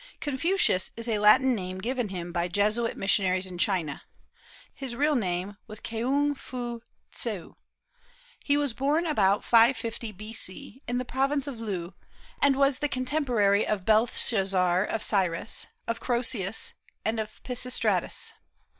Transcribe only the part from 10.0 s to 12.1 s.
B.C., in the province of Loo,